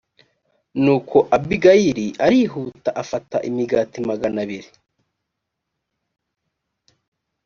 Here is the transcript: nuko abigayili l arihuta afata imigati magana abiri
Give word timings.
nuko 0.83 1.17
abigayili 1.35 2.05
l 2.11 2.15
arihuta 2.25 2.89
afata 3.01 3.37
imigati 3.49 3.97
magana 4.09 4.37
abiri 4.45 4.69